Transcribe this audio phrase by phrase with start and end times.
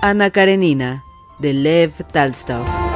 [0.00, 1.02] Ana Karenina,
[1.38, 2.87] de Lev Talstov.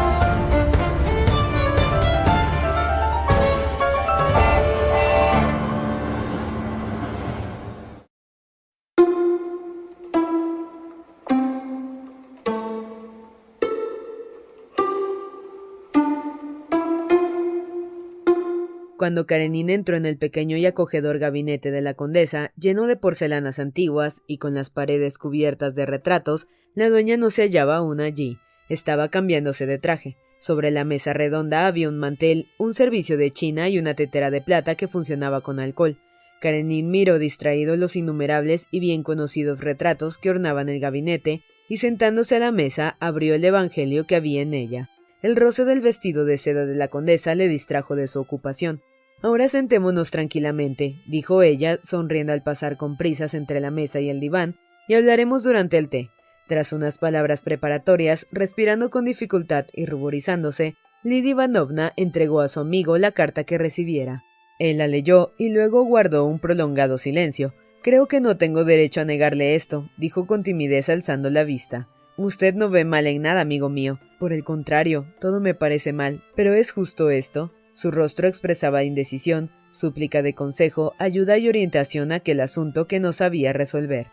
[19.03, 23.59] Cuando Karenina entró en el pequeño y acogedor gabinete de la condesa, lleno de porcelanas
[23.59, 28.39] antiguas y con las paredes cubiertas de retratos, la dueña no se hallaba aún allí.
[28.69, 30.19] Estaba cambiándose de traje.
[30.39, 34.41] Sobre la mesa redonda había un mantel, un servicio de china y una tetera de
[34.41, 35.99] plata que funcionaba con alcohol.
[36.41, 42.37] Karenin miró distraído los innumerables y bien conocidos retratos que ornaban el gabinete, y sentándose
[42.37, 44.91] a la mesa abrió el Evangelio que había en ella.
[45.23, 48.81] El roce del vestido de seda de la condesa le distrajo de su ocupación.
[49.23, 54.19] Ahora sentémonos tranquilamente, dijo ella, sonriendo al pasar con prisas entre la mesa y el
[54.19, 54.57] diván,
[54.89, 56.11] y hablaremos durante el té.
[56.49, 62.99] Tras unas palabras preparatorias, respirando con dificultad y ruborizándose, Lidia Ivanovna entregó a su amigo
[62.99, 64.25] la carta que recibiera.
[64.59, 67.55] Él la leyó y luego guardó un prolongado silencio.
[67.83, 71.89] Creo que no tengo derecho a negarle esto, dijo con timidez alzando la vista.
[72.17, 73.99] Usted no ve mal en nada, amigo mío.
[74.19, 76.23] Por el contrario, todo me parece mal.
[76.37, 77.53] Pero es justo esto.
[77.75, 83.13] Su rostro expresaba indecisión, súplica de consejo, ayuda y orientación a aquel asunto que no
[83.13, 84.09] sabía resolver.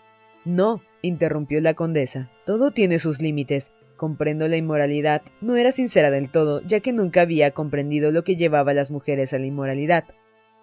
[0.46, 3.72] No, interrumpió la condesa, todo tiene sus límites.
[3.97, 5.24] Comprendo la inmoralidad.
[5.42, 8.92] No era sincera del todo, ya que nunca había comprendido lo que llevaba a las
[8.92, 10.06] mujeres a la inmoralidad.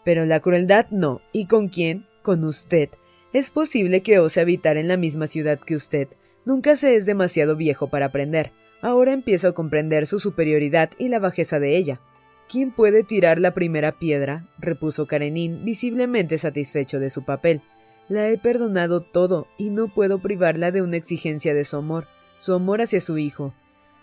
[0.07, 1.21] Pero la crueldad no.
[1.33, 2.07] ¿Y con quién?
[2.23, 2.89] Con usted.
[3.35, 6.09] Es posible que ose habitar en la misma ciudad que usted.
[6.47, 8.53] Nunca se es demasiado viejo para aprender.
[8.81, 12.01] Ahora empiezo a comprender su superioridad y la bajeza de ella.
[12.49, 14.47] ¿Quién puede tirar la primera piedra?
[14.59, 17.61] repuso Karenin, visiblemente satisfecho de su papel.
[18.09, 22.07] La he perdonado todo y no puedo privarla de una exigencia de su amor,
[22.41, 23.53] su amor hacia su hijo.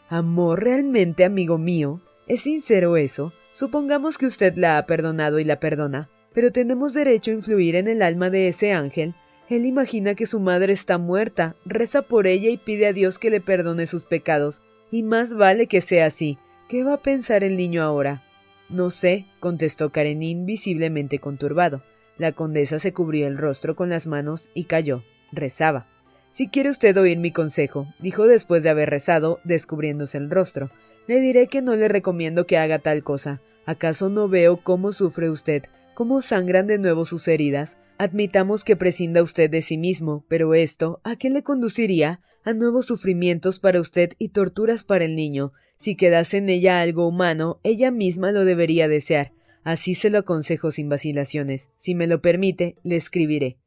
[0.09, 2.01] ¿Amor realmente, amigo mío?
[2.27, 3.31] ¿Es sincero eso?
[3.53, 7.87] Supongamos que usted la ha perdonado y la perdona, pero tenemos derecho a influir en
[7.87, 9.15] el alma de ese ángel.
[9.49, 13.29] Él imagina que su madre está muerta, reza por ella y pide a Dios que
[13.29, 14.61] le perdone sus pecados.
[14.91, 16.37] Y más vale que sea así.
[16.67, 18.23] ¿Qué va a pensar el niño ahora?
[18.69, 21.83] No sé, contestó Karenin visiblemente conturbado.
[22.17, 25.03] La condesa se cubrió el rostro con las manos y calló.
[25.31, 25.87] Rezaba.
[26.31, 30.71] Si quiere usted oír mi consejo, dijo después de haber rezado, descubriéndose el rostro,
[31.07, 33.41] le diré que no le recomiendo que haga tal cosa.
[33.65, 35.63] ¿Acaso no veo cómo sufre usted,
[35.93, 37.77] cómo sangran de nuevo sus heridas?
[37.97, 42.21] Admitamos que prescinda usted de sí mismo, pero esto, ¿a qué le conduciría?
[42.43, 45.53] A nuevos sufrimientos para usted y torturas para el niño.
[45.77, 49.33] Si quedase en ella algo humano, ella misma lo debería desear.
[49.63, 51.69] Así se lo aconsejo sin vacilaciones.
[51.77, 53.57] Si me lo permite, le escribiré.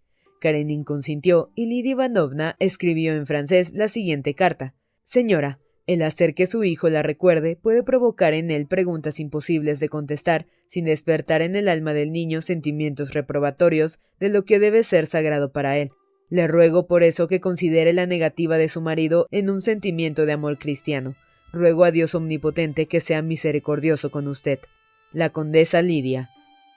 [0.41, 4.75] Karenin consintió y Lidia Ivanovna escribió en francés la siguiente carta.
[5.05, 9.89] Señora, el hacer que su hijo la recuerde puede provocar en él preguntas imposibles de
[9.89, 15.07] contestar, sin despertar en el alma del niño sentimientos reprobatorios de lo que debe ser
[15.07, 15.91] sagrado para él.
[16.29, 20.33] Le ruego por eso que considere la negativa de su marido en un sentimiento de
[20.33, 21.15] amor cristiano.
[21.57, 24.59] Ruego a Dios omnipotente que sea misericordioso con usted.
[25.11, 26.29] La condesa Lidia.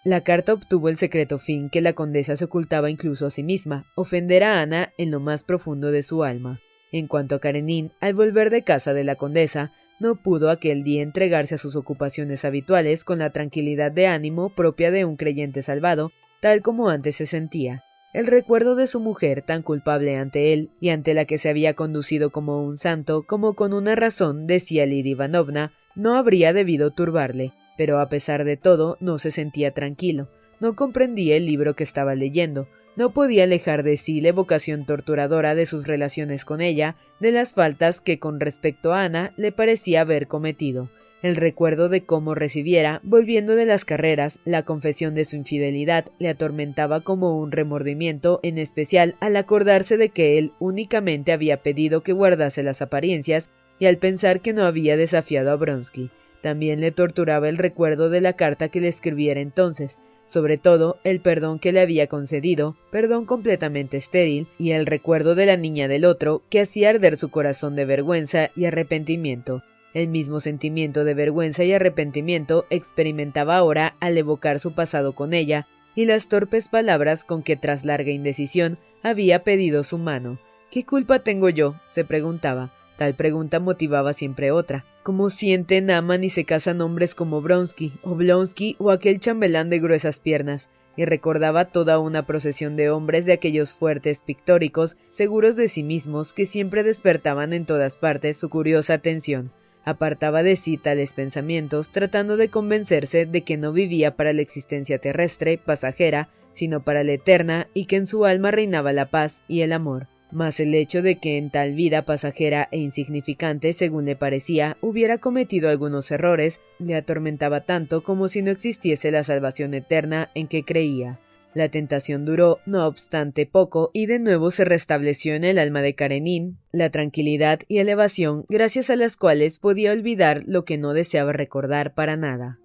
[0.06, 3.92] La carta obtuvo el secreto fin que la condesa se ocultaba incluso a sí misma,
[3.98, 6.62] ofender a Ana en lo más profundo de su alma.
[6.94, 11.04] En cuanto a Karenin, al volver de casa de la condesa, no pudo aquel día
[11.04, 16.14] entregarse a sus ocupaciones habituales con la tranquilidad de ánimo propia de un creyente salvado,
[16.42, 17.84] tal como antes se sentía.
[18.12, 21.76] El recuerdo de su mujer tan culpable ante él y ante la que se había
[21.76, 27.54] conducido como un santo, como con una razón, decía Lidia Ivanovna, no habría debido turbarle,
[27.78, 30.28] pero a pesar de todo no se sentía tranquilo,
[30.60, 35.54] no comprendía el libro que estaba leyendo, no podía alejar de sí la evocación torturadora
[35.54, 40.02] de sus relaciones con ella, de las faltas que con respecto a Ana le parecía
[40.02, 40.90] haber cometido.
[41.22, 46.30] El recuerdo de cómo recibiera, volviendo de las carreras, la confesión de su infidelidad le
[46.30, 52.14] atormentaba como un remordimiento, en especial al acordarse de que él únicamente había pedido que
[52.14, 53.50] guardase las apariencias
[53.80, 56.10] y al pensar que no había desafiado a Bronsky.
[56.42, 61.20] También le torturaba el recuerdo de la carta que le escribiera entonces, sobre todo el
[61.20, 66.06] perdón que le había concedido, perdón completamente estéril, y el recuerdo de la niña del
[66.06, 69.64] otro que hacía arder su corazón de vergüenza y arrepentimiento.
[69.94, 75.68] El mismo sentimiento de vergüenza y arrepentimiento experimentaba ahora al evocar su pasado con ella
[75.96, 80.40] y las torpes palabras con que tras larga indecisión había pedido su mano.
[80.72, 81.76] ¿Qué culpa tengo yo?
[81.88, 82.72] se preguntaba.
[82.98, 84.86] Tal pregunta motivaba siempre otra.
[85.04, 89.80] ¿Cómo sienten, aman y se casan hombres como Bronsky, o Blonsky, o aquel chambelán de
[89.80, 90.70] gruesas piernas?
[91.00, 96.34] y recordaba toda una procesión de hombres de aquellos fuertes pictóricos, seguros de sí mismos,
[96.34, 99.54] que siempre despertaban en todas partes su curiosa atención.
[99.86, 105.00] Apartaba de sí tales pensamientos, tratando de convencerse de que no vivía para la existencia
[105.00, 109.62] terrestre, pasajera, sino para la eterna, y que en su alma reinaba la paz y
[109.62, 110.08] el amor.
[110.32, 115.18] Mas el hecho de que en tal vida pasajera e insignificante, según le parecía, hubiera
[115.18, 120.64] cometido algunos errores, le atormentaba tanto como si no existiese la salvación eterna en que
[120.64, 121.20] creía.
[121.56, 125.96] La tentación duró, no obstante, poco, y de nuevo se restableció en el alma de
[125.96, 131.34] Karenin la tranquilidad y elevación gracias a las cuales podía olvidar lo que no deseaba
[131.34, 132.60] recordar para nada.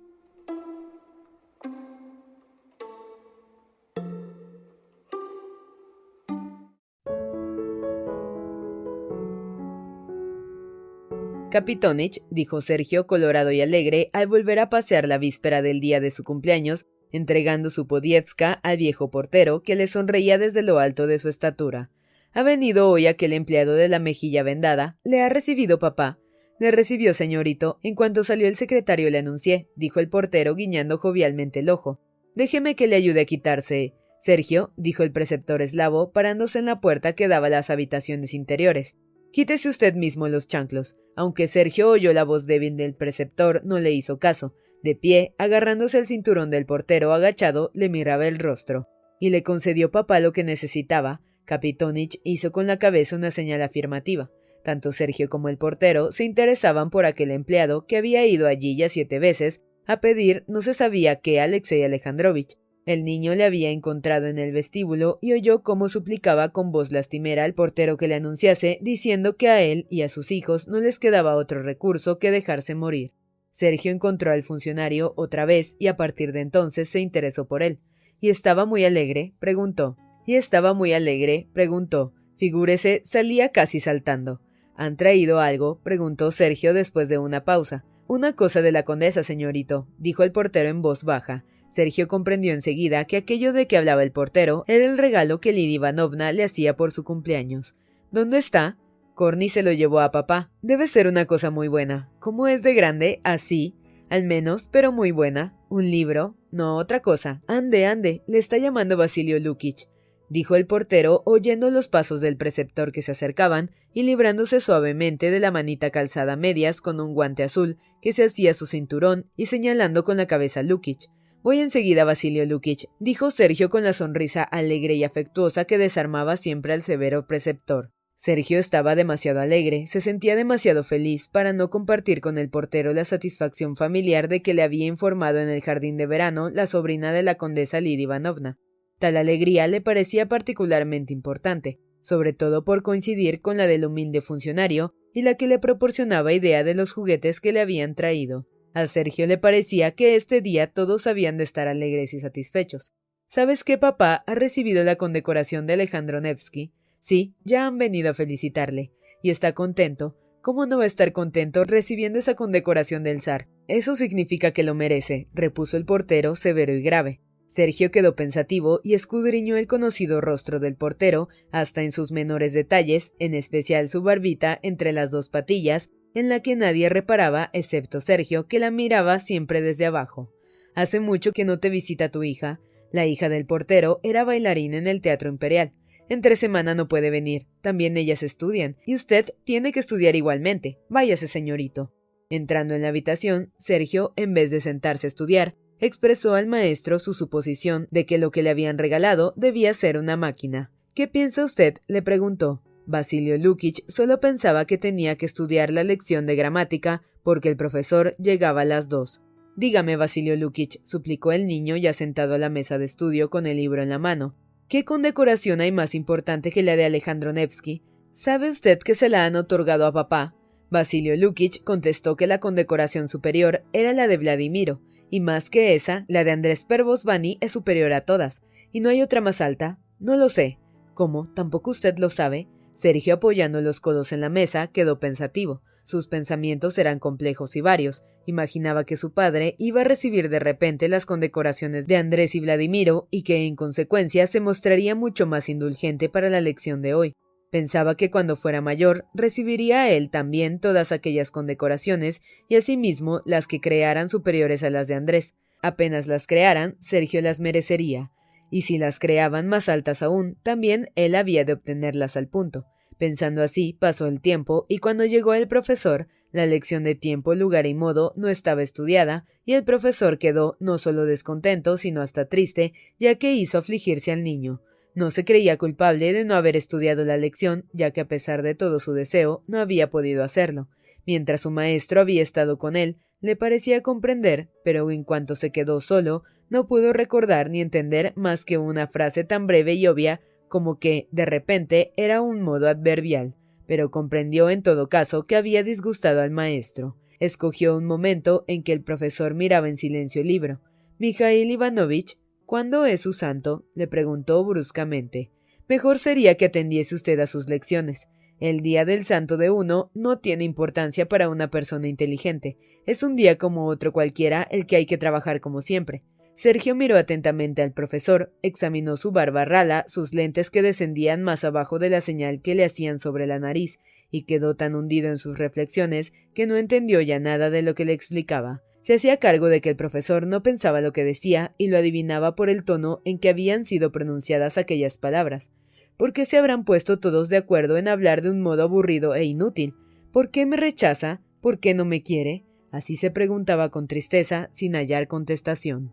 [11.55, 16.11] Capitonich, dijo Sergio, colorado y alegre, al volver a pasear la víspera del día de
[16.11, 16.85] su cumpleaños,
[17.15, 21.91] entregando su podievska al viejo portero, que le sonreía desde lo alto de su estatura.
[22.33, 24.99] Ha venido hoy aquel empleado de la mejilla vendada.
[25.05, 26.19] ¿Le ha recibido papá?
[26.59, 27.79] Le recibió, señorito.
[27.85, 32.01] En cuanto salió el secretario le anuncié, dijo el portero guiñando jovialmente el ojo.
[32.35, 33.95] Déjeme que le ayude a quitarse.
[34.21, 38.97] Sergio, dijo el preceptor eslavo, parándose en la puerta que daba a las habitaciones interiores.
[39.31, 40.97] Quítese usted mismo los chanclos.
[41.15, 44.57] Aunque Sergio oyó la voz débil del preceptor, no le hizo caso.
[44.85, 48.87] De pie, agarrándose el cinturón del portero agachado, le miraba el rostro.
[49.19, 51.23] Y le concedió papá lo que necesitaba.
[51.47, 54.31] Capitonich hizo con la cabeza una señal afirmativa.
[54.63, 58.91] Tanto Sergio como el portero se interesaban por aquel empleado que había ido allí ya
[58.91, 62.59] siete veces a pedir no se sabía qué a Alexei Alejandrovich.
[62.85, 67.45] El niño le había encontrado en el vestíbulo y oyó cómo suplicaba con voz lastimera
[67.45, 70.99] al portero que le anunciase, diciendo que a él y a sus hijos no les
[70.99, 73.15] quedaba otro recurso que dejarse morir.
[73.55, 77.79] Sergio encontró al funcionario otra vez y a partir de entonces se interesó por él.
[78.21, 79.33] ¿Y estaba muy alegre?
[79.39, 79.97] preguntó.
[80.27, 81.47] ¿Y estaba muy alegre?
[81.53, 82.13] preguntó.
[82.37, 84.41] Figúrese, salía casi saltando.
[84.75, 85.79] ¿Han traído algo?
[85.85, 87.85] preguntó Sergio después de una pausa.
[88.09, 91.45] Una cosa de la condesa, señorito, dijo el portero en voz baja.
[91.71, 95.77] Sergio comprendió enseguida que aquello de que hablaba el portero era el regalo que Lidia
[95.77, 97.77] Ivanovna le hacía por su cumpleaños.
[98.11, 98.79] ¿Dónde está?
[99.15, 100.51] Corny se lo llevó a papá.
[100.61, 102.11] Debe ser una cosa muy buena.
[102.19, 103.21] ¿Cómo es de grande?
[103.25, 103.77] Así.
[104.11, 105.57] Al menos, pero muy buena.
[105.69, 106.37] ¿Un libro?
[106.51, 107.43] No, otra cosa.
[107.47, 108.23] Ande, ande.
[108.27, 109.89] Le está llamando Basilio Lukich.
[110.29, 115.39] Dijo el portero, oyendo los pasos del preceptor que se acercaban y librándose suavemente de
[115.39, 120.03] la manita calzada medias con un guante azul que se hacía su cinturón y señalando
[120.03, 121.09] con la cabeza a Lukich.
[121.43, 126.73] Voy enseguida, Basilio Lukich, dijo Sergio con la sonrisa alegre y afectuosa que desarmaba siempre
[126.73, 127.94] al severo preceptor.
[128.17, 133.05] Sergio estaba demasiado alegre, se sentía demasiado feliz para no compartir con el portero la
[133.05, 137.23] satisfacción familiar de que le había informado en el jardín de verano la sobrina de
[137.23, 138.59] la condesa Lidia Ivanovna.
[138.99, 144.95] Tal alegría le parecía particularmente importante, sobre todo por coincidir con la del humilde funcionario
[145.13, 148.47] y la que le proporcionaba idea de los juguetes que le habían traído.
[148.75, 152.93] A Sergio le parecía que este día todos habían de estar alegres y satisfechos.
[153.29, 156.73] ¿Sabes qué, papá ha recibido la condecoración de Alejandro Nevsky?
[157.05, 158.91] Sí, ya han venido a felicitarle.
[159.23, 160.17] Y está contento.
[160.41, 163.47] ¿Cómo no va a estar contento recibiendo esa condecoración del zar?
[163.69, 167.21] Eso significa que lo merece, repuso el portero severo y grave.
[167.47, 173.13] Sergio quedó pensativo y escudriñó el conocido rostro del portero hasta en sus menores detalles,
[173.19, 178.47] en especial su barbita entre las dos patillas, en la que nadie reparaba excepto Sergio,
[178.47, 180.33] que la miraba siempre desde abajo.
[180.75, 182.61] Hace mucho que no te visita tu hija.
[182.91, 185.75] La hija del portero era bailarina en el Teatro Imperial.
[186.09, 187.47] Entre semana no puede venir.
[187.61, 190.79] También ellas estudian, y usted tiene que estudiar igualmente.
[190.89, 191.93] Váyase, señorito.
[192.31, 197.15] Entrando en la habitación, Sergio, en vez de sentarse a estudiar, expresó al maestro su
[197.15, 200.73] suposición de que lo que le habían regalado debía ser una máquina.
[200.95, 201.75] ¿Qué piensa usted?
[201.87, 202.63] le preguntó.
[202.87, 208.15] Basilio Lukich solo pensaba que tenía que estudiar la lección de gramática porque el profesor
[208.19, 209.23] llegaba a las dos.
[209.57, 213.57] Dígame, Basilio Lukic, suplicó el niño ya sentado a la mesa de estudio con el
[213.57, 214.37] libro en la mano.
[214.69, 217.83] ¿Qué condecoración hay más importante que la de Alejandro Nevsky?
[218.13, 220.35] ¿Sabe usted que se la han otorgado a papá?
[220.71, 224.81] Basilio Lukic contestó que la condecoración superior era la de Vladimiro,
[225.11, 228.43] y más que esa, la de Andrés Pervosvani es superior a todas.
[228.73, 229.79] ¿Y no hay otra más alta?
[230.01, 230.59] No lo sé.
[230.95, 231.31] ¿Cómo?
[231.35, 232.49] ¿Tampoco usted lo sabe?
[232.75, 235.63] Sergio, apoyando los codos en la mesa, quedó pensativo.
[235.85, 238.03] Sus pensamientos eran complejos y varios.
[238.27, 243.07] Imaginaba que su padre iba a recibir de repente las condecoraciones de Andrés y Vladimiro
[243.11, 247.15] y que en consecuencia se mostraría mucho más indulgente para la lección de hoy.
[247.51, 253.61] Pensaba que cuando fuera mayor recibiría él también todas aquellas condecoraciones y asimismo las que
[253.61, 255.35] crearan superiores a las de Andrés.
[255.63, 258.11] Apenas las crearan, Sergio las merecería,
[258.51, 262.67] y si las creaban más altas aún, también él había de obtenerlas al punto.
[262.99, 267.67] Pensando así, pasó el tiempo, y cuando llegó el profesor, la lección de tiempo, lugar
[267.67, 272.73] y modo no estaba estudiada, y el profesor quedó no solo descontento, sino hasta triste,
[272.99, 274.63] ya que hizo afligirse al niño.
[274.95, 278.55] No se creía culpable de no haber estudiado la lección, ya que a pesar de
[278.55, 280.69] todo su deseo, no había podido hacerlo.
[281.05, 285.81] Mientras su maestro había estado con él, le parecía comprender, pero en cuanto se quedó
[285.81, 290.21] solo, no pudo recordar ni entender más que una frase tan breve y obvia
[290.55, 293.35] como que, de repente, era un modo adverbial,
[293.67, 296.97] pero comprendió en todo caso que había disgustado al maestro.
[297.19, 300.61] Escogió un momento en que el profesor miraba en silencio el libro.
[301.01, 303.67] Mikhail Ivanovich ¿Cuándo es su santo?
[303.75, 305.33] le preguntó bruscamente.
[305.69, 308.07] Mejor sería que atendiese usted a sus lecciones.
[308.39, 312.59] El día del santo de uno no tiene importancia para una persona inteligente.
[312.87, 316.05] Es un día como otro cualquiera el que hay que trabajar como siempre.
[316.35, 321.79] Sergio miró atentamente al profesor, examinó su barba rala, sus lentes que descendían más abajo
[321.79, 323.79] de la señal que le hacían sobre la nariz,
[324.11, 327.85] y quedó tan hundido en sus reflexiones que no entendió ya nada de lo que
[327.85, 328.63] le explicaba.
[328.81, 332.35] Se hacía cargo de que el profesor no pensaba lo que decía y lo adivinaba
[332.35, 335.51] por el tono en que habían sido pronunciadas aquellas palabras.
[335.97, 339.25] ¿Por qué se habrán puesto todos de acuerdo en hablar de un modo aburrido e
[339.25, 339.75] inútil?
[340.13, 341.23] ¿Por qué me rechaza?
[341.41, 342.45] ¿Por qué no me quiere?
[342.73, 345.93] Así se preguntaba con tristeza, sin hallar contestación.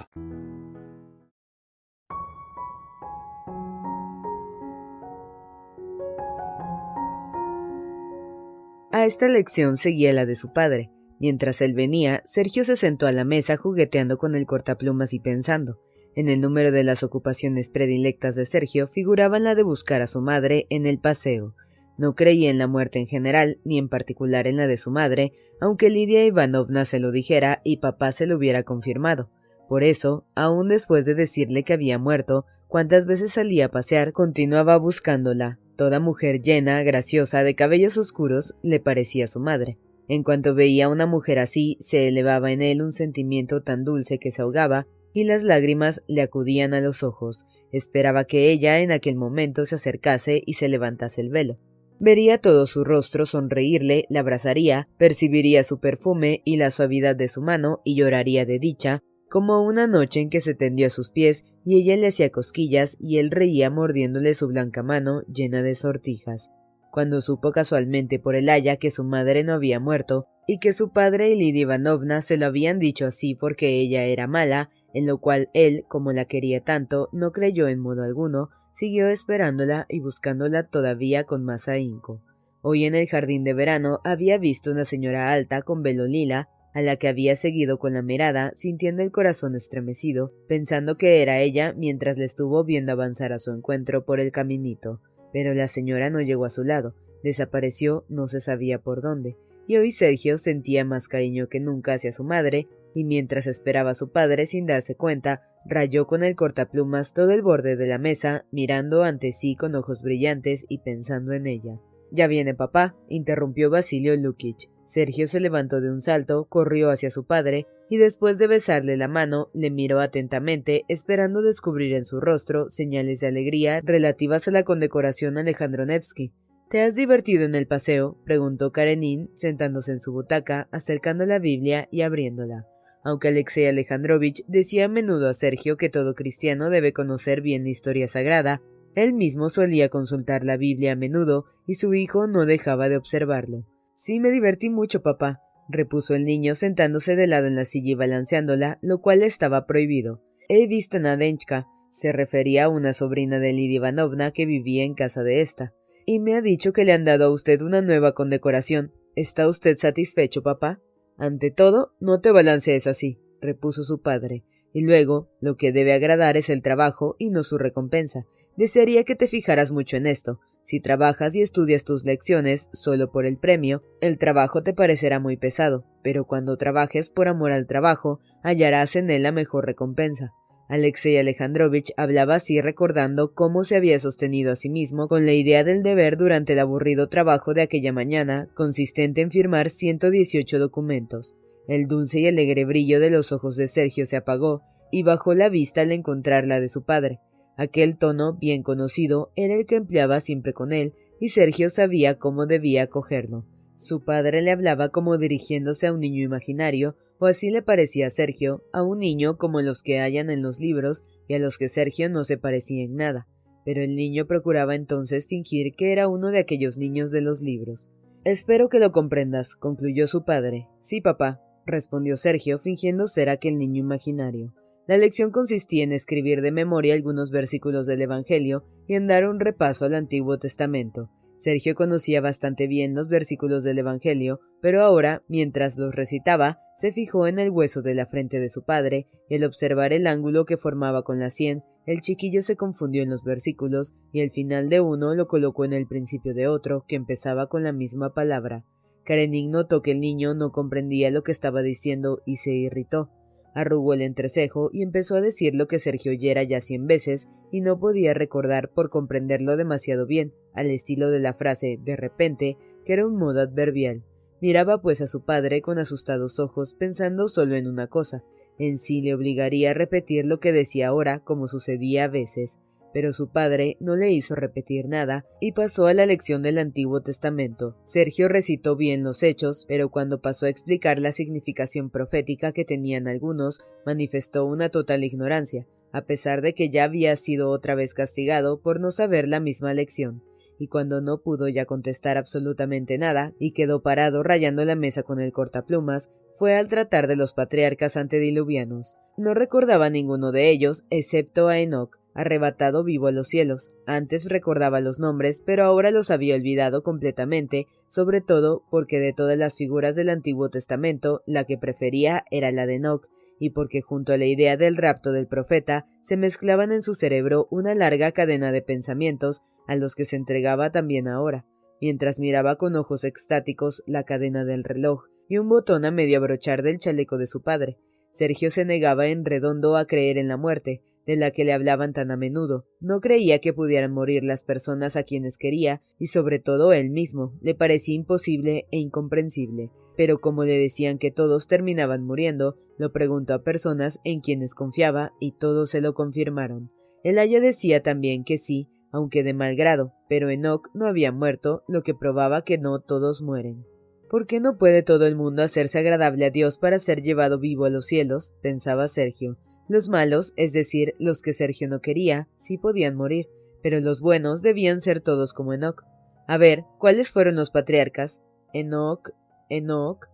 [8.93, 10.91] A esta lección seguía la de su padre.
[11.19, 15.79] Mientras él venía, Sergio se sentó a la mesa jugueteando con el cortaplumas y pensando.
[16.13, 20.19] En el número de las ocupaciones predilectas de Sergio figuraban la de buscar a su
[20.21, 21.55] madre en el paseo.
[21.97, 25.31] No creía en la muerte en general, ni en particular en la de su madre,
[25.61, 29.29] aunque Lidia Ivanovna se lo dijera y papá se lo hubiera confirmado.
[29.71, 34.75] Por eso, aun después de decirle que había muerto, cuantas veces salía a pasear, continuaba
[34.75, 35.59] buscándola.
[35.77, 39.77] Toda mujer llena, graciosa, de cabellos oscuros, le parecía su madre.
[40.09, 44.19] En cuanto veía a una mujer así, se elevaba en él un sentimiento tan dulce
[44.19, 47.45] que se ahogaba, y las lágrimas le acudían a los ojos.
[47.71, 51.59] Esperaba que ella en aquel momento se acercase y se levantase el velo.
[51.97, 57.41] Vería todo su rostro sonreírle, la abrazaría, percibiría su perfume y la suavidad de su
[57.41, 59.01] mano y lloraría de dicha,
[59.31, 62.97] como una noche en que se tendió a sus pies y ella le hacía cosquillas
[62.99, 66.51] y él reía mordiéndole su blanca mano llena de sortijas.
[66.91, 70.91] Cuando supo casualmente por el haya que su madre no había muerto y que su
[70.91, 75.21] padre y Lidia Ivanovna se lo habían dicho así porque ella era mala, en lo
[75.21, 80.67] cual él, como la quería tanto, no creyó en modo alguno, siguió esperándola y buscándola
[80.67, 82.21] todavía con más ahínco.
[82.61, 86.81] Hoy en el jardín de verano había visto una señora alta con velo lila a
[86.81, 91.73] la que había seguido con la mirada, sintiendo el corazón estremecido, pensando que era ella
[91.75, 95.01] mientras le estuvo viendo avanzar a su encuentro por el caminito.
[95.33, 99.37] Pero la señora no llegó a su lado, desapareció no se sabía por dónde,
[99.67, 103.95] y hoy Sergio sentía más cariño que nunca hacia su madre, y mientras esperaba a
[103.95, 108.45] su padre sin darse cuenta, rayó con el cortaplumas todo el borde de la mesa,
[108.51, 111.79] mirando ante sí con ojos brillantes y pensando en ella.
[112.11, 114.69] Ya viene papá, interrumpió Basilio Lukic.
[114.91, 119.07] Sergio se levantó de un salto, corrió hacia su padre, y después de besarle la
[119.07, 124.63] mano, le miró atentamente, esperando descubrir en su rostro señales de alegría relativas a la
[124.63, 126.33] condecoración Alejandro Nevsky.
[126.69, 128.17] ¿Te has divertido en el paseo?
[128.25, 132.67] preguntó Karenin, sentándose en su butaca, acercando la Biblia y abriéndola.
[133.05, 137.69] Aunque Alexei Alejandrovich decía a menudo a Sergio que todo cristiano debe conocer bien la
[137.69, 138.61] historia sagrada,
[138.93, 143.65] él mismo solía consultar la Biblia a menudo y su hijo no dejaba de observarlo.
[144.03, 147.93] Sí me divertí mucho, papá, repuso el niño sentándose de lado en la silla y
[147.93, 150.23] balanceándola, lo cual estaba prohibido.
[150.49, 154.95] He visto a Nadenchka, se refería a una sobrina de Lidia Ivanovna que vivía en
[154.95, 155.75] casa de esta,
[156.07, 158.91] y me ha dicho que le han dado a usted una nueva condecoración.
[159.15, 160.81] ¿Está usted satisfecho, papá?
[161.19, 164.43] Ante todo, no te balancees así, repuso su padre.
[164.73, 168.25] Y luego, lo que debe agradar es el trabajo y no su recompensa.
[168.57, 170.39] Desearía que te fijaras mucho en esto.
[170.63, 175.37] Si trabajas y estudias tus lecciones solo por el premio, el trabajo te parecerá muy
[175.37, 180.31] pesado, pero cuando trabajes por amor al trabajo, hallarás en él la mejor recompensa.
[180.69, 185.65] Alexei Alejandrovich hablaba así recordando cómo se había sostenido a sí mismo con la idea
[185.65, 191.35] del deber durante el aburrido trabajo de aquella mañana, consistente en firmar 118 documentos.
[191.67, 194.61] El dulce y alegre brillo de los ojos de Sergio se apagó,
[194.91, 197.19] y bajó la vista al encontrar la de su padre.
[197.57, 202.45] Aquel tono bien conocido era el que empleaba siempre con él, y Sergio sabía cómo
[202.45, 203.45] debía cogerlo.
[203.75, 208.09] Su padre le hablaba como dirigiéndose a un niño imaginario, o así le parecía a
[208.09, 211.69] Sergio, a un niño como los que hallan en los libros y a los que
[211.69, 213.27] Sergio no se parecía en nada,
[213.63, 217.91] pero el niño procuraba entonces fingir que era uno de aquellos niños de los libros.
[218.23, 220.67] Espero que lo comprendas, concluyó su padre.
[220.79, 224.53] Sí, papá, respondió Sergio, fingiendo ser aquel niño imaginario.
[224.87, 229.39] La lección consistía en escribir de memoria algunos versículos del Evangelio y en dar un
[229.39, 231.09] repaso al Antiguo Testamento.
[231.37, 237.27] Sergio conocía bastante bien los versículos del Evangelio, pero ahora, mientras los recitaba, se fijó
[237.27, 240.57] en el hueso de la frente de su padre, y al observar el ángulo que
[240.57, 244.81] formaba con la sien, el chiquillo se confundió en los versículos, y el final de
[244.81, 248.65] uno lo colocó en el principio de otro, que empezaba con la misma palabra.
[249.03, 253.09] Karenin notó que el niño no comprendía lo que estaba diciendo y se irritó.
[253.53, 257.61] Arrugó el entrecejo y empezó a decir lo que Sergio oyera ya cien veces y
[257.61, 262.93] no podía recordar por comprenderlo demasiado bien, al estilo de la frase de repente, que
[262.93, 264.03] era un modo adverbial.
[264.41, 268.23] Miraba pues a su padre con asustados ojos, pensando solo en una cosa,
[268.57, 272.57] en sí le obligaría a repetir lo que decía ahora, como sucedía a veces
[272.93, 277.01] pero su padre no le hizo repetir nada y pasó a la lección del Antiguo
[277.01, 277.75] Testamento.
[277.85, 283.07] Sergio recitó bien los hechos, pero cuando pasó a explicar la significación profética que tenían
[283.07, 288.61] algunos, manifestó una total ignorancia, a pesar de que ya había sido otra vez castigado
[288.61, 290.23] por no saber la misma lección.
[290.59, 295.19] Y cuando no pudo ya contestar absolutamente nada y quedó parado rayando la mesa con
[295.19, 298.95] el cortaplumas, fue al tratar de los patriarcas antediluvianos.
[299.17, 303.71] No recordaba ninguno de ellos, excepto a Enoch, arrebatado vivo a los cielos.
[303.85, 309.37] Antes recordaba los nombres, pero ahora los había olvidado completamente, sobre todo porque de todas
[309.37, 313.07] las figuras del Antiguo Testamento, la que prefería era la de Enoch,
[313.39, 317.47] y porque junto a la idea del rapto del profeta se mezclaban en su cerebro
[317.49, 321.45] una larga cadena de pensamientos a los que se entregaba también ahora,
[321.81, 326.61] mientras miraba con ojos extáticos la cadena del reloj y un botón a medio abrochar
[326.61, 327.77] del chaleco de su padre.
[328.13, 331.91] Sergio se negaba en redondo a creer en la muerte, de la que le hablaban
[331.91, 332.65] tan a menudo.
[332.79, 337.37] No creía que pudieran morir las personas a quienes quería, y sobre todo él mismo.
[337.41, 339.71] Le parecía imposible e incomprensible.
[339.97, 345.11] Pero como le decían que todos terminaban muriendo, lo preguntó a personas en quienes confiaba
[345.19, 346.71] y todos se lo confirmaron.
[347.03, 351.63] El aya decía también que sí, aunque de mal grado, pero Enoch no había muerto,
[351.67, 353.65] lo que probaba que no todos mueren.
[354.09, 357.65] ¿Por qué no puede todo el mundo hacerse agradable a Dios para ser llevado vivo
[357.65, 358.33] a los cielos?
[358.41, 359.37] pensaba Sergio.
[359.71, 363.29] Los malos, es decir, los que Sergio no quería, sí podían morir,
[363.63, 365.83] pero los buenos debían ser todos como Enoch.
[366.27, 368.19] A ver, ¿cuáles fueron los patriarcas?
[368.51, 369.11] Enoch,
[369.47, 370.09] Enoch.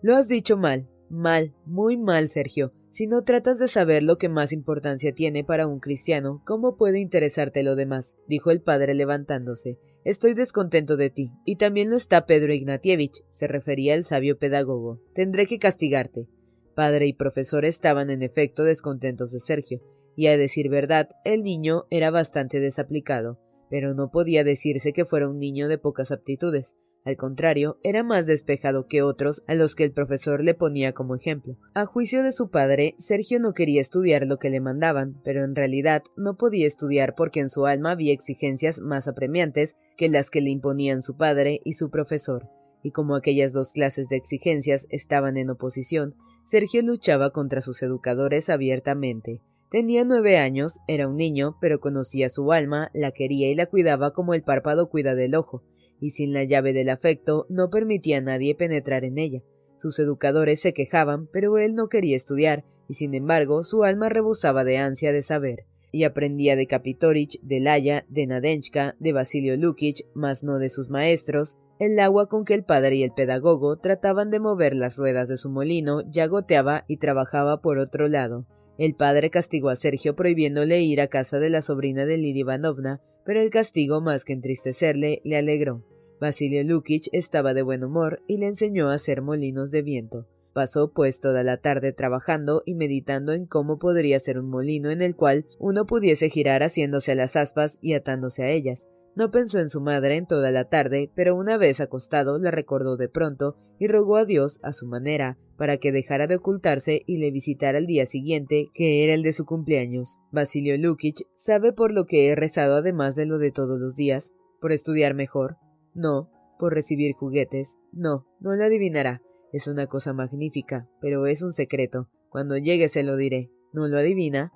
[0.00, 2.72] Lo has dicho mal, mal, muy mal, Sergio.
[2.90, 6.98] Si no tratas de saber lo que más importancia tiene para un cristiano, ¿cómo puede
[6.98, 8.16] interesarte lo demás?
[8.28, 9.78] dijo el padre levantándose.
[10.06, 15.02] Estoy descontento de ti, y también lo está Pedro Ignatievich, se refería el sabio pedagogo.
[15.12, 16.30] Tendré que castigarte.
[16.74, 19.80] Padre y profesor estaban en efecto descontentos de Sergio,
[20.16, 23.38] y a decir verdad, el niño era bastante desaplicado,
[23.70, 26.76] pero no podía decirse que fuera un niño de pocas aptitudes.
[27.04, 31.16] Al contrario, era más despejado que otros a los que el profesor le ponía como
[31.16, 31.56] ejemplo.
[31.74, 35.56] A juicio de su padre, Sergio no quería estudiar lo que le mandaban, pero en
[35.56, 40.40] realidad no podía estudiar porque en su alma había exigencias más apremiantes que las que
[40.40, 42.48] le imponían su padre y su profesor.
[42.84, 48.50] Y como aquellas dos clases de exigencias estaban en oposición, Sergio luchaba contra sus educadores
[48.50, 49.40] abiertamente.
[49.70, 54.12] Tenía nueve años, era un niño, pero conocía su alma, la quería y la cuidaba
[54.12, 55.62] como el párpado cuida del ojo,
[55.98, 59.42] y sin la llave del afecto no permitía a nadie penetrar en ella.
[59.80, 64.64] Sus educadores se quejaban, pero él no quería estudiar, y sin embargo su alma rebosaba
[64.64, 70.06] de ansia de saber, y aprendía de Kapitorich, de Laya, de Nadenchka, de Basilio Lukic,
[70.14, 74.30] mas no de sus maestros, el agua con que el padre y el pedagogo trataban
[74.30, 78.46] de mover las ruedas de su molino ya goteaba y trabajaba por otro lado.
[78.78, 83.00] El padre castigó a Sergio prohibiéndole ir a casa de la sobrina de Lidia Ivanovna,
[83.24, 85.84] pero el castigo, más que entristecerle, le alegró.
[86.20, 90.28] Basilio Lukic estaba de buen humor y le enseñó a hacer molinos de viento.
[90.52, 95.02] Pasó pues toda la tarde trabajando y meditando en cómo podría ser un molino en
[95.02, 98.86] el cual uno pudiese girar haciéndose a las aspas y atándose a ellas.
[99.14, 102.96] No pensó en su madre en toda la tarde, pero una vez acostado la recordó
[102.96, 107.18] de pronto y rogó a Dios, a su manera, para que dejara de ocultarse y
[107.18, 110.18] le visitara al día siguiente, que era el de su cumpleaños.
[110.30, 114.32] Basilio Lukic sabe por lo que he rezado además de lo de todos los días,
[114.60, 115.56] por estudiar mejor,
[115.94, 117.76] no, por recibir juguetes.
[117.92, 119.20] No, no lo adivinará.
[119.52, 122.08] Es una cosa magnífica, pero es un secreto.
[122.30, 123.50] Cuando llegue se lo diré.
[123.72, 124.52] ¿No lo adivina?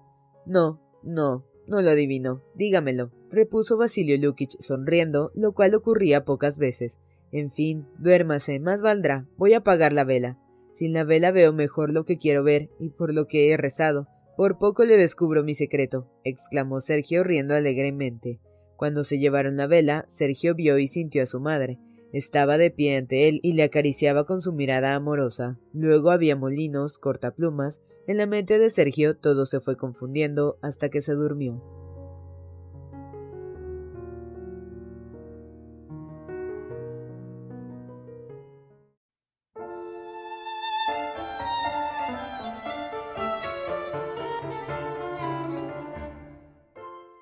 [0.46, 2.42] No, no, no lo adivino.
[2.54, 6.98] Dígamelo, repuso Basilio Lukic sonriendo, lo cual ocurría pocas veces.
[7.32, 9.26] En fin, duérmase, más valdrá.
[9.36, 10.38] Voy a apagar la vela.
[10.72, 14.08] Sin la vela veo mejor lo que quiero ver, y por lo que he rezado.
[14.36, 18.40] Por poco le descubro mi secreto, exclamó Sergio riendo alegremente.
[18.76, 21.78] Cuando se llevaron la vela, Sergio vio y sintió a su madre.
[22.12, 25.58] Estaba de pie ante él y le acariciaba con su mirada amorosa.
[25.72, 27.80] Luego había molinos, cortaplumas.
[28.06, 31.62] En la mente de Sergio todo se fue confundiendo hasta que se durmió.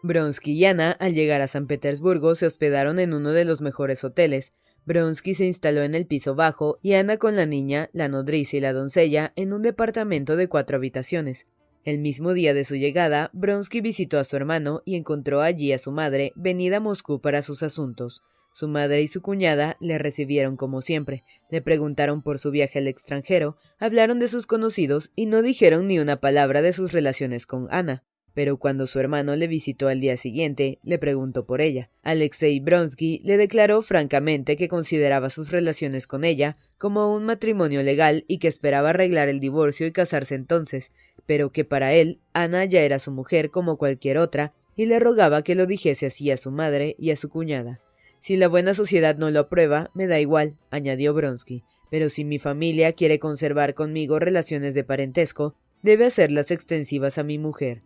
[0.05, 4.05] Bronsky y Ana, al llegar a San Petersburgo, se hospedaron en uno de los mejores
[4.05, 4.53] hoteles.
[4.85, 8.61] Bronsky se instaló en el piso bajo y Ana con la niña, la nodriza y
[8.61, 11.47] la doncella en un departamento de cuatro habitaciones.
[11.85, 15.79] El mismo día de su llegada, Bronsky visitó a su hermano y encontró allí a
[15.79, 18.23] su madre, venida a Moscú para sus asuntos.
[18.53, 22.89] Su madre y su cuñada le recibieron como siempre, le preguntaron por su viaje al
[22.89, 27.69] extranjero, hablaron de sus conocidos y no dijeron ni una palabra de sus relaciones con
[27.71, 31.91] Ana pero cuando su hermano le visitó al día siguiente, le preguntó por ella.
[32.03, 38.25] Alexei Bronsky le declaró francamente que consideraba sus relaciones con ella como un matrimonio legal
[38.27, 40.91] y que esperaba arreglar el divorcio y casarse entonces,
[41.27, 45.43] pero que para él Ana ya era su mujer como cualquier otra, y le rogaba
[45.43, 47.81] que lo dijese así a su madre y a su cuñada.
[48.21, 52.41] Si la buena sociedad no lo aprueba, me da igual, añadió Bronsky, pero si mi
[52.41, 57.83] familia quiere conservar conmigo relaciones de parentesco, debe hacerlas extensivas a mi mujer.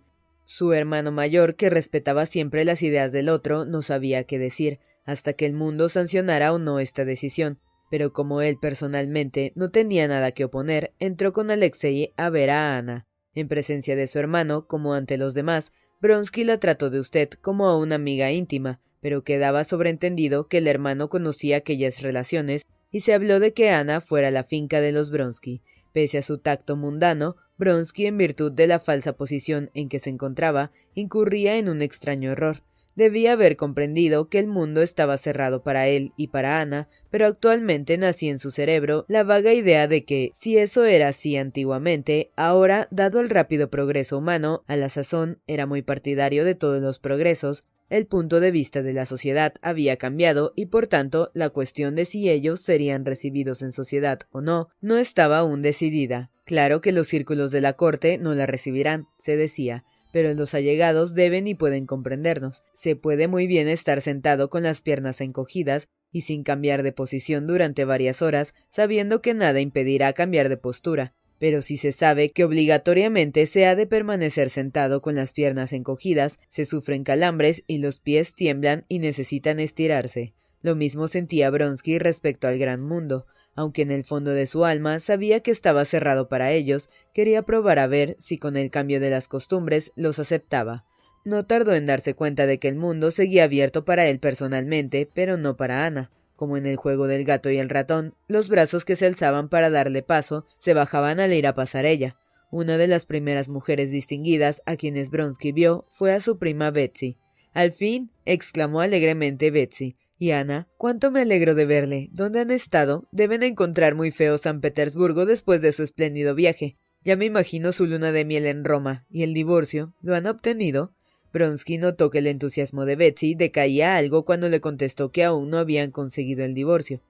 [0.50, 5.34] Su hermano mayor, que respetaba siempre las ideas del otro, no sabía qué decir, hasta
[5.34, 10.32] que el mundo sancionara o no esta decisión, pero como él personalmente no tenía nada
[10.32, 13.06] que oponer, entró con Alexei a ver a Ana.
[13.34, 17.68] En presencia de su hermano, como ante los demás, Bronsky la trató de usted como
[17.68, 23.12] a una amiga íntima, pero quedaba sobreentendido que el hermano conocía aquellas relaciones, y se
[23.12, 25.60] habló de que Ana fuera la finca de los Bronsky.
[25.92, 30.10] Pese a su tacto mundano, Bronsky, en virtud de la falsa posición en que se
[30.10, 32.62] encontraba, incurría en un extraño error.
[32.94, 37.96] Debía haber comprendido que el mundo estaba cerrado para él y para Ana, pero actualmente
[37.96, 42.88] nacía en su cerebro la vaga idea de que, si eso era así antiguamente, ahora,
[42.90, 47.64] dado el rápido progreso humano, a la sazón era muy partidario de todos los progresos,
[47.90, 52.04] El punto de vista de la sociedad había cambiado y por tanto la cuestión de
[52.04, 56.30] si ellos serían recibidos en sociedad o no no estaba aún decidida.
[56.48, 59.84] Claro que los círculos de la corte no la recibirán, se decía,
[60.14, 62.62] pero los allegados deben y pueden comprendernos.
[62.72, 67.46] Se puede muy bien estar sentado con las piernas encogidas y sin cambiar de posición
[67.46, 71.14] durante varias horas, sabiendo que nada impedirá cambiar de postura.
[71.38, 76.38] Pero si se sabe que obligatoriamente se ha de permanecer sentado con las piernas encogidas,
[76.48, 80.32] se sufren calambres y los pies tiemblan y necesitan estirarse.
[80.62, 83.26] Lo mismo sentía Bronsky respecto al gran mundo.
[83.58, 87.80] Aunque en el fondo de su alma sabía que estaba cerrado para ellos, quería probar
[87.80, 90.84] a ver si con el cambio de las costumbres los aceptaba.
[91.24, 95.36] No tardó en darse cuenta de que el mundo seguía abierto para él personalmente, pero
[95.36, 96.12] no para Ana.
[96.36, 99.70] Como en el juego del gato y el ratón, los brazos que se alzaban para
[99.70, 102.16] darle paso se bajaban al ir a pasar ella.
[102.52, 107.16] Una de las primeras mujeres distinguidas a quienes Bronsky vio fue a su prima Betsy.
[107.54, 109.96] Al fin, exclamó alegremente Betsy.
[110.18, 112.08] Y Ana, cuánto me alegro de verle.
[112.12, 113.06] ¿Dónde han estado?
[113.12, 116.76] Deben encontrar muy feo San Petersburgo después de su espléndido viaje.
[117.04, 119.06] Ya me imagino su luna de miel en Roma.
[119.10, 119.94] ¿Y el divorcio?
[120.02, 120.92] ¿Lo han obtenido?
[121.32, 125.58] Bronsky notó que el entusiasmo de Betsy decaía algo cuando le contestó que aún no
[125.58, 127.00] habían conseguido el divorcio.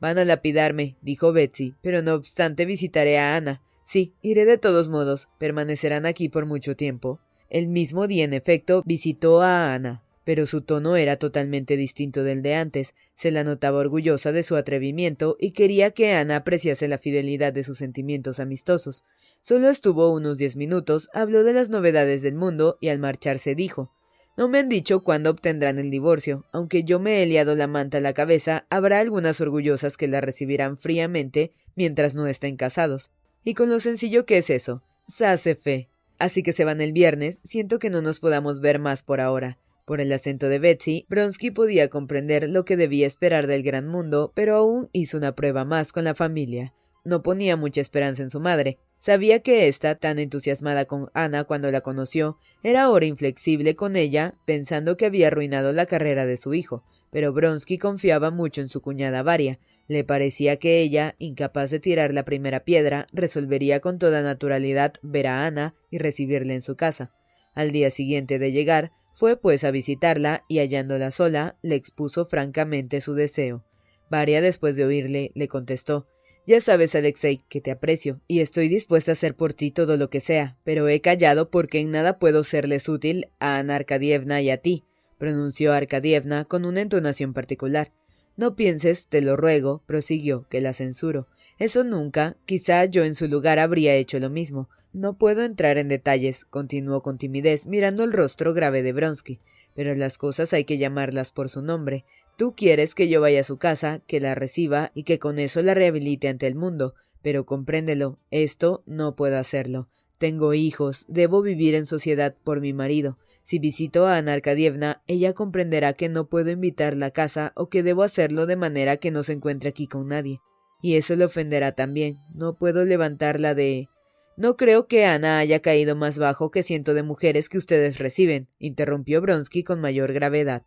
[0.00, 3.62] Van a lapidarme, dijo Betsy, pero no obstante visitaré a Ana.
[3.84, 5.28] Sí, iré de todos modos.
[5.38, 7.20] Permanecerán aquí por mucho tiempo.
[7.50, 12.42] El mismo día, en efecto, visitó a Ana, pero su tono era totalmente distinto del
[12.42, 12.94] de antes.
[13.14, 17.64] Se la notaba orgullosa de su atrevimiento y quería que Ana apreciase la fidelidad de
[17.64, 19.04] sus sentimientos amistosos.
[19.40, 23.92] Solo estuvo unos diez minutos, habló de las novedades del mundo y al marcharse dijo
[24.38, 26.46] No me han dicho cuándo obtendrán el divorcio.
[26.52, 30.22] Aunque yo me he liado la manta a la cabeza, habrá algunas orgullosas que la
[30.22, 33.10] recibirán fríamente mientras no estén casados.
[33.44, 34.82] Y con lo sencillo que es eso.
[35.06, 35.90] Sase fe.
[36.18, 39.58] Así que se van el viernes, siento que no nos podamos ver más por ahora.
[39.84, 44.32] Por el acento de Betsy, Bronsky podía comprender lo que debía esperar del gran mundo,
[44.34, 46.72] pero aún hizo una prueba más con la familia.
[47.04, 48.78] No ponía mucha esperanza en su madre.
[48.98, 54.36] Sabía que ésta, tan entusiasmada con Ana cuando la conoció, era ahora inflexible con ella,
[54.46, 58.80] pensando que había arruinado la carrera de su hijo, pero Bronsky confiaba mucho en su
[58.80, 59.58] cuñada Varia.
[59.86, 65.26] Le parecía que ella, incapaz de tirar la primera piedra, resolvería con toda naturalidad ver
[65.26, 67.12] a Ana y recibirla en su casa.
[67.54, 73.00] Al día siguiente de llegar, fue pues a visitarla y hallándola sola, le expuso francamente
[73.00, 73.64] su deseo.
[74.10, 76.06] Varia, después de oírle, le contestó
[76.46, 80.10] ya sabes, Alexei, que te aprecio, y estoy dispuesta a hacer por ti todo lo
[80.10, 84.50] que sea, pero he callado porque en nada puedo serles útil a Ana Arkadievna y
[84.50, 84.84] a ti,
[85.16, 87.92] pronunció Arkadievna con una entonación particular.
[88.36, 91.28] No pienses, te lo ruego, prosiguió, que la censuro.
[91.58, 94.68] Eso nunca, quizá yo en su lugar habría hecho lo mismo.
[94.94, 99.40] No puedo entrar en detalles, continuó con timidez, mirando el rostro grave de Bronsky,
[99.74, 102.04] pero las cosas hay que llamarlas por su nombre.
[102.36, 105.60] Tú quieres que yo vaya a su casa, que la reciba y que con eso
[105.62, 109.88] la rehabilite ante el mundo, pero compréndelo, esto no puedo hacerlo.
[110.18, 113.18] Tengo hijos, debo vivir en sociedad por mi marido.
[113.42, 117.82] Si visito a Ana Arkadievna, ella comprenderá que no puedo invitarla a casa o que
[117.82, 120.40] debo hacerlo de manera que no se encuentre aquí con nadie.
[120.80, 122.18] Y eso le ofenderá también.
[122.32, 123.88] No puedo levantarla de.
[124.36, 128.48] No creo que Ana haya caído más bajo que ciento de mujeres que ustedes reciben,
[128.58, 130.64] interrumpió Bronsky con mayor gravedad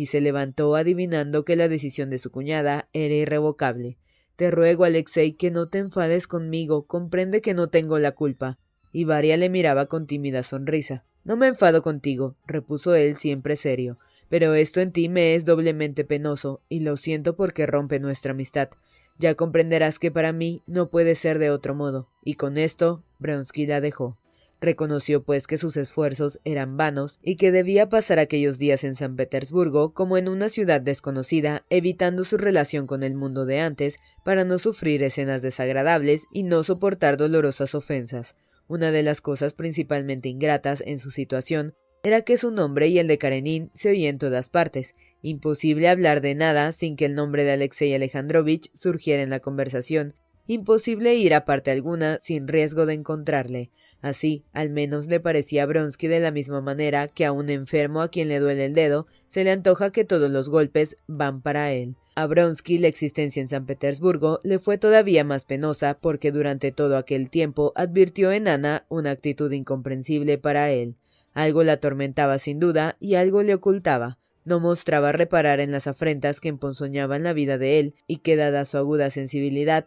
[0.00, 3.98] y se levantó adivinando que la decisión de su cuñada era irrevocable.
[4.36, 8.58] Te ruego, Alexei, que no te enfades conmigo, comprende que no tengo la culpa.
[8.92, 11.04] Y Varia le miraba con tímida sonrisa.
[11.22, 13.98] No me enfado contigo, repuso él siempre serio,
[14.30, 18.70] pero esto en ti me es doblemente penoso, y lo siento porque rompe nuestra amistad.
[19.18, 22.08] Ya comprenderás que para mí no puede ser de otro modo.
[22.24, 24.18] Y con esto, Bronsky la dejó.
[24.60, 29.16] Reconoció pues que sus esfuerzos eran vanos y que debía pasar aquellos días en San
[29.16, 34.44] Petersburgo como en una ciudad desconocida, evitando su relación con el mundo de antes para
[34.44, 38.36] no sufrir escenas desagradables y no soportar dolorosas ofensas.
[38.68, 43.08] Una de las cosas principalmente ingratas en su situación era que su nombre y el
[43.08, 44.94] de Karenin se oían en todas partes.
[45.22, 50.14] Imposible hablar de nada sin que el nombre de Alexei Alejandrovich surgiera en la conversación.
[50.50, 53.70] Imposible ir a parte alguna sin riesgo de encontrarle.
[54.02, 58.00] Así, al menos le parecía a Bronsky de la misma manera que a un enfermo
[58.00, 61.70] a quien le duele el dedo se le antoja que todos los golpes van para
[61.70, 61.94] él.
[62.16, 66.96] A Bronsky la existencia en San Petersburgo le fue todavía más penosa porque durante todo
[66.96, 70.96] aquel tiempo advirtió en Ana una actitud incomprensible para él.
[71.32, 74.18] Algo la atormentaba sin duda y algo le ocultaba.
[74.44, 78.64] no mostraba reparar en las afrentas que emponzoñaban la vida de él y que dada
[78.64, 79.86] su aguda sensibilidad